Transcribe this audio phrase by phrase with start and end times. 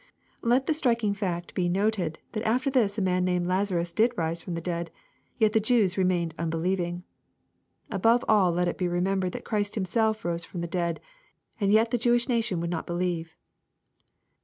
[0.53, 4.11] ]Let the striking fact be noted that after this a man named *' Lazarus" did
[4.17, 4.89] rise from the dead,
[5.37, 7.03] yet the JeAvs remained unbelieving
[7.89, 11.01] 1 Above all let it be remembered that Christ Himself rose from the dead,
[11.59, 13.35] and yet the Jewish nation would not believe